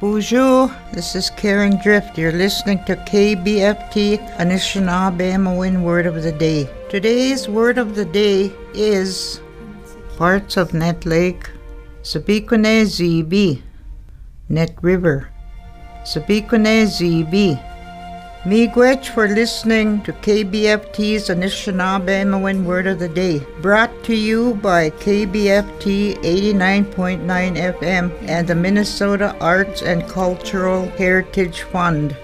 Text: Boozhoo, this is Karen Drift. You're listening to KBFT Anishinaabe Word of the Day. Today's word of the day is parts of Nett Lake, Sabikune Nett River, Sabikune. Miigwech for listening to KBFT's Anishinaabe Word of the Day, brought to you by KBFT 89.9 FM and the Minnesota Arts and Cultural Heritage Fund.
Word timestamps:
Boozhoo, 0.00 0.72
this 0.92 1.16
is 1.16 1.28
Karen 1.28 1.76
Drift. 1.82 2.16
You're 2.16 2.30
listening 2.30 2.84
to 2.84 2.94
KBFT 2.94 4.18
Anishinaabe 4.36 5.82
Word 5.82 6.06
of 6.06 6.22
the 6.22 6.30
Day. 6.30 6.70
Today's 6.88 7.48
word 7.48 7.78
of 7.78 7.96
the 7.96 8.04
day 8.04 8.52
is 8.74 9.40
parts 10.16 10.56
of 10.56 10.72
Nett 10.72 11.04
Lake, 11.04 11.50
Sabikune 12.02 13.60
Nett 14.48 14.76
River, 14.82 15.30
Sabikune. 16.04 17.67
Miigwech 18.44 19.08
for 19.08 19.26
listening 19.26 20.00
to 20.02 20.12
KBFT's 20.12 21.28
Anishinaabe 21.28 22.64
Word 22.64 22.86
of 22.86 23.00
the 23.00 23.08
Day, 23.08 23.40
brought 23.60 23.90
to 24.04 24.14
you 24.14 24.54
by 24.62 24.90
KBFT 24.90 26.14
89.9 26.22 27.26
FM 27.26 28.12
and 28.28 28.46
the 28.46 28.54
Minnesota 28.54 29.36
Arts 29.40 29.82
and 29.82 30.08
Cultural 30.08 30.88
Heritage 30.90 31.62
Fund. 31.62 32.16